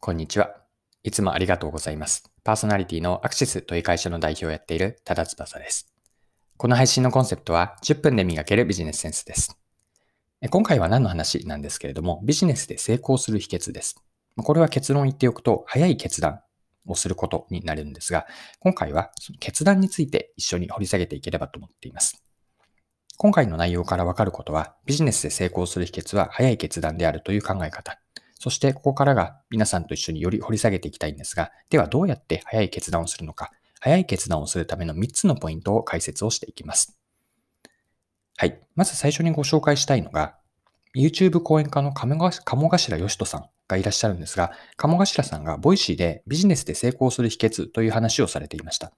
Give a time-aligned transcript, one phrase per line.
[0.00, 0.54] こんにちは。
[1.02, 2.30] いつもありがとうございます。
[2.44, 5.92] パーソナリティのアクシスという会社の代表をやっている多田翼です。
[6.56, 9.58] この配信のコンセプトは10分で磨けるビジネスセンスです。
[10.50, 13.96] 今回は何の話なんですけれども、ビジネスで成功する秘訣です。
[14.36, 16.42] これは結論言っておくと、早い決断
[16.86, 18.28] をすることになるんですが、
[18.60, 22.22] 今回はその決断について一緒に掘り下げていければと思っています。
[23.16, 28.00] 今回の内容からわかることは、ビジネスで成功する秘訣は早い決断であるという考え方。
[28.38, 36.98] そしてここからが皆さんと一緒により掘り下げていきたいんですが、ではどうやって早い決断をするのか、早い決断をするための3つのポイントを解説をしていきます。
[38.36, 38.60] はい。
[38.76, 40.36] まず最初にご紹介したいのが、
[40.96, 48.92] YouTube 講演家の鴨頭義人さんがいらっしゃるんですが、鴨頭さんがボイシーでビジネスで成功する秘訣という話をされていました。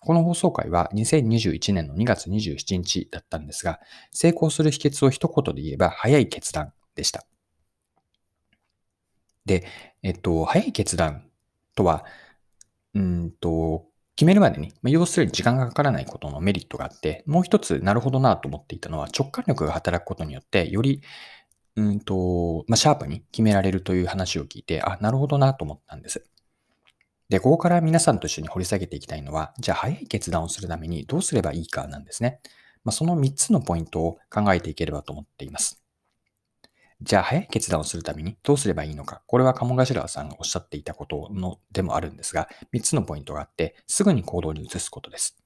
[0.00, 3.80] この放送回は2021年の2月27日だったんですが、
[4.12, 7.27] 成功する秘訣を一言で言えば早い決断でした。
[9.48, 9.66] で、
[10.02, 11.24] えっと、早い決断
[11.74, 12.04] とは、
[12.94, 21.02] うんと、決めるまでに、まあ、要するに時間がかからないことのメリットがあって、もう一つ、なるほどなと思っていたのは、直感力が働くことによって、より、
[21.76, 26.24] うんと、まあ、シャープに決められるという話を聞いて、あ、なるほどなと思ったんです。
[27.28, 32.40] で、ここから皆さんと一緒に掘り下げていきたいのは、じゃあ早い決断をするためにどうすればいいかなんですね。
[32.84, 35.82] まあ、その3つのポイントを考えていければと思っています。
[37.00, 39.22] じゃあ早い決断をするためにどうすればいいのか。
[39.26, 45.36] これは鴨頭さんがおっしゃっていたことのでもあるんですが、3つのポイントがあって、すぐに行動に移すことです。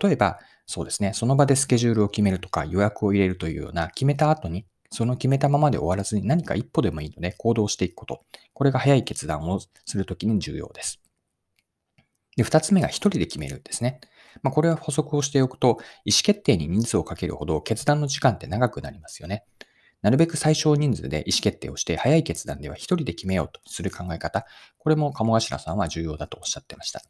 [0.00, 8.24] 例えば、そうですね、その場でスケジュールを決めるとか予約を入れるというような決めた後に、その決めたままで終わらずに何か一歩でもいいので行動していくこと。
[8.54, 11.00] これが早い決断をするときに重要です。
[12.36, 14.00] で、2つ目が1人で決めるんですね。
[14.42, 19.44] まあ、これは補足をしておくと、意思決定に人数をかけるほど決断の時間って長くなりますよね。
[20.02, 24.46] なるべく最小人数で意思決定をして、早い決断では一人で決めようとする考え方。
[24.78, 27.02] これも鴨頭さんは重要だとおっしゃってました。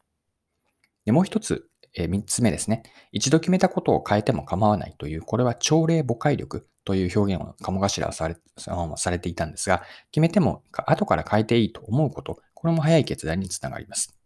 [1.05, 2.83] でもう一つ、えー、三つ目ですね。
[3.13, 14.20] 一度決めたことを変えても構わないという、これは朝礼誤解力という表現を鴨頭されさんはされていたんですが、決めても後から変えていいと思うこと、これも早い決断につながります。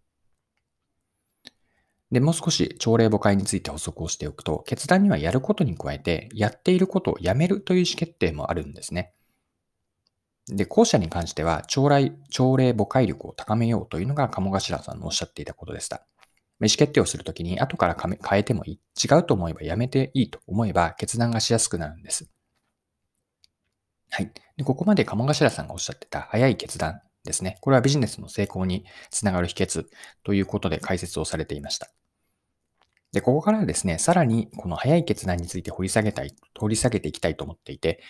[2.14, 9.12] で、もう少し朝礼誤解について補足をしておくと、決断にはやることに加えて、やっていることをやめるという意思決定もあるんですね。
[10.46, 16.06] で、後者に関しては、朝礼、朝礼誤解力を高めようというのが鴨頭さんのおっしゃっていたことでした。
[16.60, 18.80] 意思決定をするときに、後から変えてもいい。
[19.04, 22.30] 違うと思えばやめていいと思えば、決断がしやすくなるんです。
[24.10, 24.30] はい。
[24.56, 27.58] でここまで鴨頭さんがおっしゃってた早い決断ですね。
[27.60, 29.86] これはビジネスの成功につながる秘訣
[30.22, 31.90] ということで解説をされていました。
[33.14, 38.02] で、ここからですね、さらにこの早い決断について掘り下げたい、掘り下げていきたいと思っていて、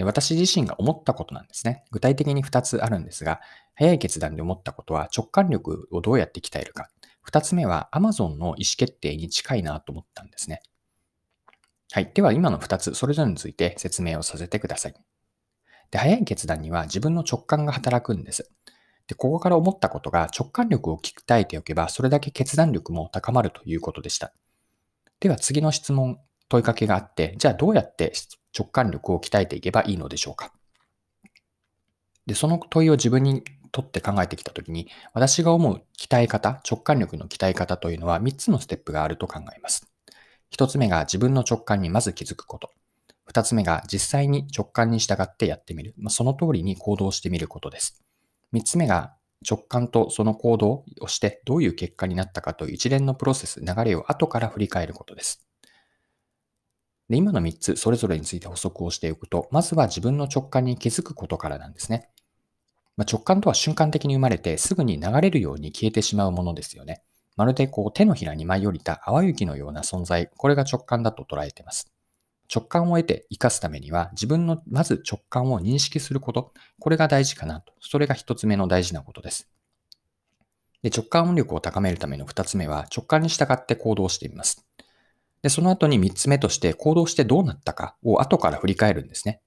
[0.00, 1.84] 私自身が思ったことなんですね。
[1.90, 3.40] 具体的に2つあるんですが、
[3.74, 6.88] 早い決断で思ったことは直感力をどうやって鍛えるか。
[7.30, 10.62] 2つ目は Amazon の意思決定に近いなと思ったんですね。
[11.92, 12.10] はい。
[12.12, 14.94] では今の2つ、それぞれについて説明をさせてください。
[15.92, 18.50] で、早い決断には自分の直感が働くんです。
[19.06, 24.32] で、ここから思ったことが直感力を鍛えておけば、それだけ決断力も高まるということでした。
[25.18, 26.18] では次の質問、
[26.48, 28.12] 問いかけがあって、じゃあどうやって
[28.56, 30.52] 直感力を鍛えていけばいいのでしょうか？
[32.26, 39.88] で、その問いを自分にとって考えてきたときに、私が思う鍛え方、直感力の鍛え方というのは3つのステップがあると考えます。
[40.52, 42.70] 1つ目が自分の直感にまず気づくこと。
[43.32, 45.94] 2つ目が実際に直感に従ってやってみる。
[45.96, 48.02] まあ、その通りに行動してみることです。
[48.52, 49.14] 3つ目が
[49.48, 55.46] 直感とその行動をしてどういう結果になったかという一連のプロセス、流れを後から振り返ることです。
[57.08, 62.08] で今の3つ、それぞれについて補足をしておくと、まずは自分の直感に気づくことからなんですね。
[62.96, 67.02] まあ、直感とは瞬間的に生まれてすぐに流れるように消えてしまうものですよね。
[67.36, 71.90] まるでこう手のひらに舞い降りた淡雪のような存在、これが直感だと捉えています。
[72.52, 77.72] 直感を得て活かすためには、自分のまず直感を認識すること、これが大事かなと。
[77.80, 79.48] それが一つ目の大事なことです。
[80.82, 84.66] で直感音力を高めるための二つ目は、直感に従って行動してみます。
[85.42, 89.40] で、その後に三つ目として、行動してどうなったかを後から振り返るんですね。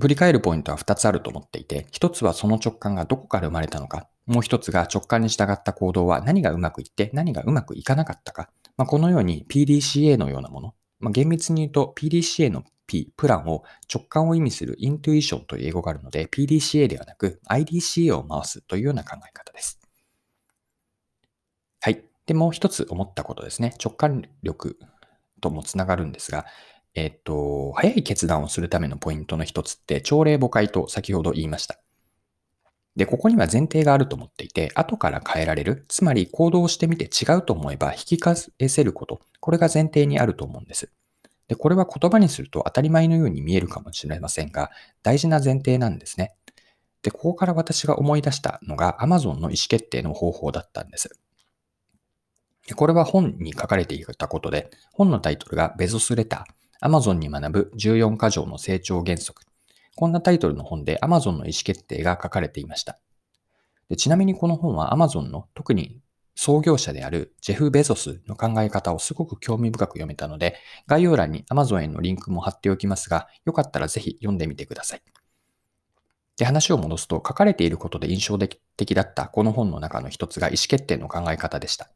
[0.00, 8.50] 振り返るポイントは二つあると思っていて、一つはその直感がどこから生まれたのか、もう一つが直感に従った行動は何がうまくいって何がうまくいかなかったか。
[8.76, 10.74] まあ、このように PDCA のようなもの、
[11.06, 13.62] まあ、厳密に言うと PDCA の P、プランを
[13.92, 19.78] 直感を意味するイントゥイションという英語があるので PDCA ではなく IDCA を回すというような考え方です。
[21.80, 22.02] はい。
[22.26, 23.72] で、もう一つ思ったことですね。
[23.82, 24.80] 直感力
[25.40, 26.44] ともつながるんですが、
[26.96, 31.85] えっと、早い決断をするためのポイントの一つって、朝礼誤解と先ほど言いました。
[32.96, 40.90] で、ここには前提があると思っていて、後から変えられる、つまり行動してみて違うと思えば引き返せること、これが前提にあると思うんです。
[41.48, 44.70] で、これは言葉にすると当たり前のように見えるかもしれませんが、
[45.02, 46.34] 大事な前提なんですね。
[47.02, 51.10] で、ここから私が思い出したのが Amazon の意思決定の方法だったんです。
[52.74, 59.42] これは本に書かれていたことで、本のタイトルがベゾスレター、Amazon に学ぶ14箇条の成長原則。
[59.96, 63.00] こんなタイトルの本で Amazon の意思決定が書かれていました。
[63.88, 66.00] でちなみにこの本は Amazon の特に
[66.36, 70.56] 創業者であるジェフ・ベゾスの考え方をすごく興味深く読めたので、
[70.86, 75.02] 概要欄に Amazon へのリンクも貼っておきますが、よかったらぜひ読んでみてください。
[76.36, 81.88] で、話を戻すと、書かれていることで印象的だったこの本の中の一つが意思決定の考え方でした。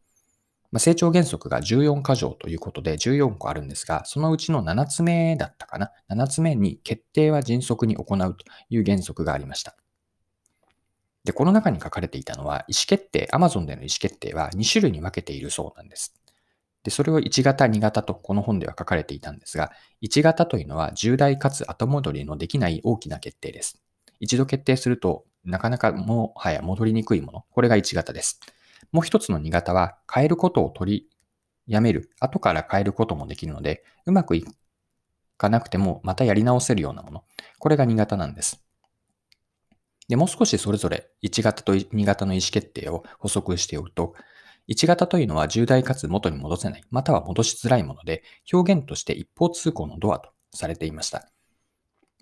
[0.73, 9.77] まあ、成長原則が14箇条ということで14個あるんですが、そのうちの7つ目だったかな？7つ目に決定は迅速に行うという原則がありました。
[11.25, 16.15] で、この中に書かれていたのは、意思決定、Amazon での意思決定は2種類に分けているそうなんです。
[16.83, 19.71] で、それを1型、2型とこの本では書かれていたんですが、
[20.03, 23.83] 1型というのは重大かつ後戻りのできない大きな決定です。
[24.19, 27.45] 一度決定すると、なかなかもはや戻りにくいもの。
[27.51, 28.41] これが1型です。
[28.93, 31.11] もう一つの2型は、変えることを取り
[31.67, 34.45] やめる、後から変えることもできるので、うまくい
[35.37, 37.25] かなくてもまたやり直せるようなもの。
[37.59, 38.63] これが2型なんです。
[40.09, 44.15] で、もう少しそれぞれ1型と2型の意思決定を補足しておくと、
[44.69, 48.23] 1型というのは重大かつ元に戻せない、または戻しづらいもので、
[48.53, 51.31] 表現として一方通行のドアとされていました。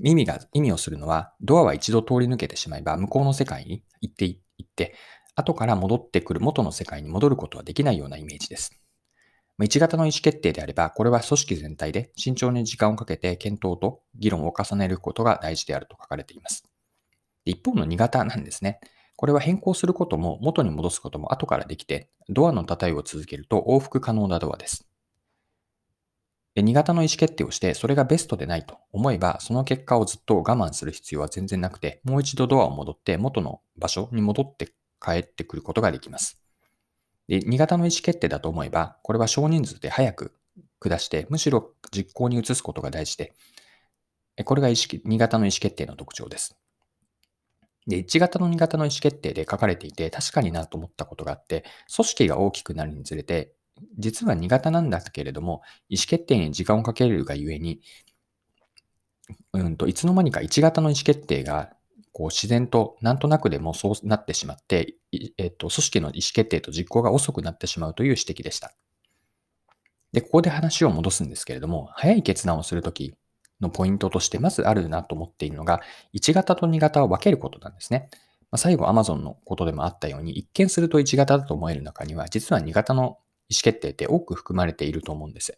[0.02, 4.94] 意味が、意味をするのは、ドアは一度通り抜けてしまえば、向こうの世界に行って行って、
[5.38, 8.73] 後から戻ってくる元の世界に戻ることはできないようなイメージです。
[9.61, 16.64] 1型の意思決定であれば、これは組織全体で慎重に時間をかけて検討と議論を重ねることが大事であると書かれています。
[17.44, 18.81] 一方の2型なんですね。
[19.17, 24.88] これは変更することも元に戻すことも後からできて、ドアの叩いを続けると往復可能なドアです。
[26.56, 36.40] 2型の意思決定をして、それがベストでないと思えば、その結果をずっと我慢する必要は全然なくて、もう一度ドアを戻って元の場所に戻って帰ってくることができます。
[37.28, 40.34] で、2型の意思決定だと思えば、これは少人数で早く
[40.80, 43.34] 下して、むしろ実行に移すことが大事で、
[44.44, 46.56] これが意識2型の意思決定の特徴です。
[47.86, 53.54] で、1型の2型の意思決定で書かれていて、確かになと思ったことがあって、組織が大きくなるにつれて、
[53.98, 57.80] 実は2型なんだけれども、意思決定に時間をかけるがゆえに、
[59.52, 61.72] うんと、いつの間にか1型の意思決定が
[62.18, 64.96] こう自然となんとなくでもそうなってしまって、
[65.38, 68.72] えっと、組織の意思決定と実行が遅くなってしまうという指摘でした。
[70.12, 73.14] で、ここで話を戻すんですけれども、早い決断をするとき
[73.60, 75.80] のポイントとしてまずあるなと思っているのが、
[76.12, 78.08] 1型と2型を分けることなんですね。
[78.50, 83.18] まあ、最後 Amazon のことでもあったように、一見すると1型だと思える中には、実は2型の意思
[83.62, 85.56] 決定って多く含まれていると思うんです。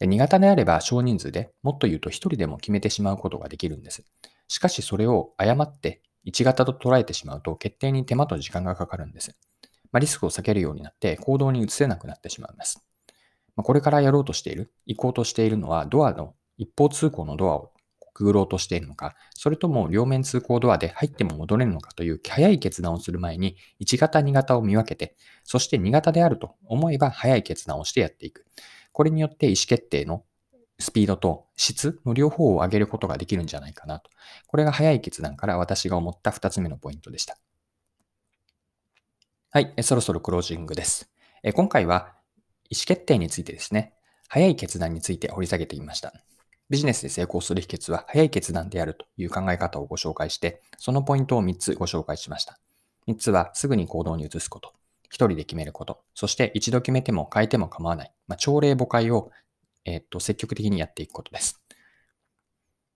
[0.00, 4.04] で2型であれば少人数でもっと言うと1人でも決めてしまうことができるんです。
[4.48, 9.36] しかしそれを誤って1型と捉えてしまうと決定に手間と時間がかかるんです。
[9.92, 12.84] まあ、リスクを避けるようになって行動に移せなくなってしまいます。
[13.54, 17.72] まあ、これからやろうとしている、行こうとしているのはドアの一方通行のドアを
[18.16, 28.46] くぐろうとしているのか、それとも両面通行ドアで入っても戻れるのかという早い決断をする前に1型2型を見分けて、そして2型であると思えば早い決断をしてやっていく。
[28.92, 30.24] これによって意思決定の
[30.78, 34.10] スピードと質の両方を上げることができるんじゃないかなと。
[34.46, 37.38] これが早い決断から私が思った2つ目のポイントでした。
[39.50, 41.10] はい、そろそろクロージングです。
[41.54, 42.14] 今回は
[42.68, 43.94] 意思決定についてですね、
[44.28, 46.12] 早い決断について掘り下げてみました。
[46.68, 52.58] ビジネスで成功する秘訣は早い決断であるという考え方をご紹介して、そのポイントを3つご紹介しました。
[53.06, 54.74] 3つはすぐに行動に移すこと、
[55.10, 59.30] 1人で決めること、そして一度決めても変えても構わない、まあ、朝礼誤解を
[59.86, 61.62] えっと、積極的にやっていくことです。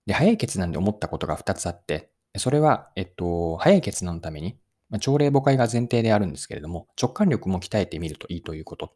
[0.05, 4.57] で、早い決断で思ったことが2つあって、それは、えっと、早い決断のために、
[4.89, 8.93] まあ、朝礼誤解が前提であるんですけれども、直感力も鍛えてみるといいということ。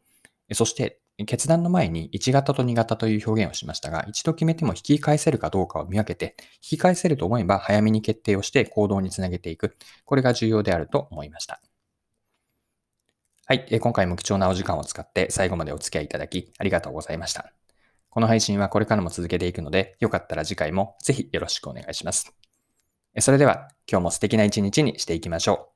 [0.52, 9.76] そして、決断の前に1型と2型という表現をしましたが、一度決めても引き返せるかどうかを見分けて、引き返せると思えば早めに決定をして行動につなげていく。
[10.04, 11.62] これが重要であると思いました。
[13.46, 13.66] はい。
[13.80, 17.65] 今回も貴重なお時間を使って最後までお付き合いいただきありがとうございました。
[18.16, 22.34] この配信はこれからも続けていくので、よかったら次回もぜひよろしくお願いします。
[23.18, 25.75] それでは今日も素敵な一日にしていきましょう。